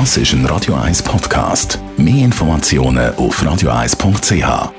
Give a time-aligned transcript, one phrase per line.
[0.00, 1.78] Das ist ein Radio 1 Podcast.
[1.96, 4.72] Mehr Informationen auf radio1.ch.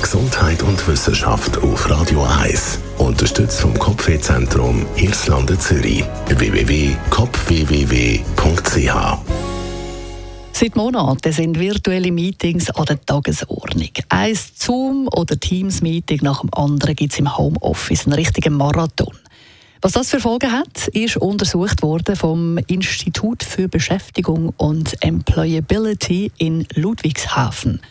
[0.00, 2.78] Gesundheit und Wissenschaft auf Radio 1.
[2.96, 6.02] Unterstützt vom Kopfwehzentrum Irlande Zürich.
[6.28, 6.94] www.kopfwww.ch
[10.52, 13.90] Seit Monaten sind virtuelle Meetings an der Tagesordnung.
[14.08, 19.12] Ein Zoom- oder Teams-Meeting nach dem anderen gibt es im Homeoffice, einen richtigen Marathon.
[19.84, 26.66] Was das für Folgen hat, ist untersucht worden vom Institut für Beschäftigung und Employability in
[26.74, 27.82] Ludwigshafen.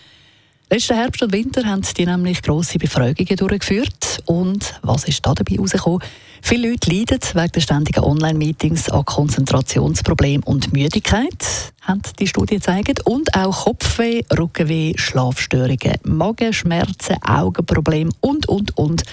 [0.71, 4.23] Letzten Herbst und Winter haben die nämlich grosse Befragungen durchgeführt.
[4.25, 6.01] Und was ist da dabei herausgekommen?
[6.41, 13.05] Viele Leute leiden wegen der ständigen Online-Meetings an Konzentrationsproblemen und Müdigkeit, haben die Studie gezeigt.
[13.05, 19.03] Und auch Kopfweh, Rückenweh, Schlafstörungen, Magenschmerzen, Augenprobleme und, und, und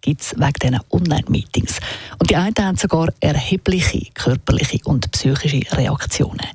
[0.00, 1.80] gibt es wegen diesen Online-Meetings.
[2.18, 6.46] Und die einen haben sogar erhebliche körperliche und psychische Reaktionen.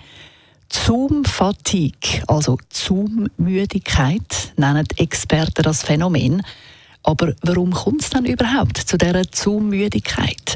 [0.70, 6.42] Zoom-Fatigue, also Zoom-Müdigkeit, nennen Experten das Phänomen.
[7.04, 10.56] Aber warum kommt es dann überhaupt zu dieser Zoom-Müdigkeit?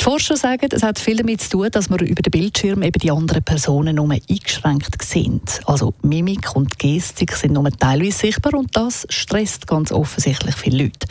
[0.00, 2.98] Die Forscher sagen, es hat viel damit zu tun, dass man über den Bildschirm eben
[2.98, 5.60] die anderen Personen nur eingeschränkt sind.
[5.66, 11.06] Also Mimik und Gestik sind nur teilweise sichtbar und das stresst ganz offensichtlich viele Leute.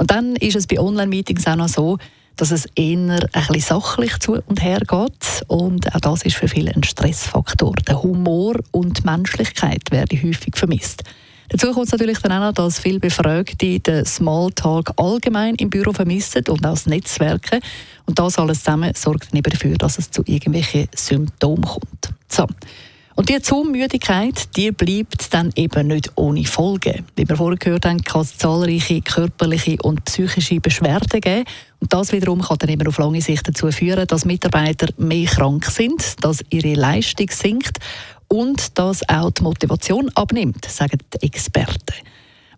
[0.00, 1.98] Und dann ist es bei Online-Meetings auch noch so,
[2.36, 5.44] dass es eher ein bisschen sachlich zu und her geht.
[5.46, 7.74] Und auch das ist für viele ein Stressfaktor.
[7.86, 11.04] Der Humor und die Menschlichkeit werden häufig vermisst.
[11.50, 15.92] Dazu kommt es natürlich dann auch noch, dass viele Befragte den Smalltalk allgemein im Büro
[15.92, 17.60] vermissen und auch das Netzwerken.
[18.06, 22.08] Und das alles zusammen sorgt dann eben dafür, dass es zu irgendwelchen Symptomen kommt.
[22.26, 22.46] So.
[23.20, 27.04] Und die Zoommüdigkeit, die bleibt dann eben nicht ohne Folgen.
[27.16, 31.44] Wie wir vorher gehört haben, kann es zahlreiche körperliche und psychische Beschwerden geben.
[31.80, 35.66] Und das wiederum kann dann eben auf lange Sicht dazu führen, dass Mitarbeiter mehr krank
[35.66, 37.76] sind, dass ihre Leistung sinkt
[38.28, 41.96] und dass auch die Motivation abnimmt, sagen die Experten.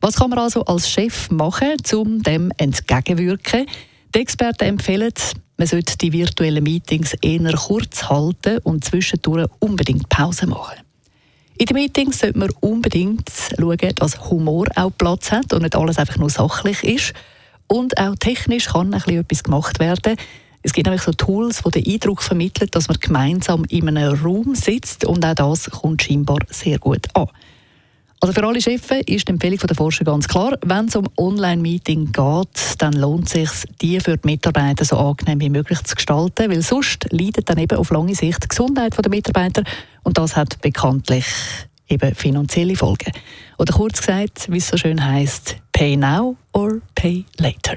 [0.01, 3.67] Was kann man also als Chef machen, um dem entgegenwirken?
[4.15, 5.13] Die Experten empfehlen,
[5.57, 10.81] man sollte die virtuellen Meetings eher kurz halten und zwischendurch unbedingt Pause machen.
[11.57, 15.97] In den Meetings sollte man unbedingt schauen, dass Humor auch Platz hat und nicht alles
[15.97, 17.15] einfach nur sachlich ist.
[17.69, 20.17] Und auch technisch kann ein bisschen etwas gemacht werden.
[20.63, 24.55] Es gibt nämlich so Tools, die den Eindruck vermitteln, dass man gemeinsam in einem Raum
[24.55, 27.29] sitzt und auch das kommt scheinbar sehr gut an.
[28.23, 32.13] Also für alle Chefs ist die Empfehlung der Forscher ganz klar, wenn es um Online-Meeting
[32.13, 36.49] geht, dann lohnt es sich, die für die Mitarbeiter so angenehm wie möglich zu gestalten,
[36.49, 39.65] weil sonst leidet dann eben auf lange Sicht die Gesundheit der Mitarbeiter
[40.05, 41.27] und das hat bekanntlich
[41.89, 43.11] eben finanzielle Folgen.
[43.59, 47.77] Oder kurz gesagt, wie es so schön heißt, pay now or pay later.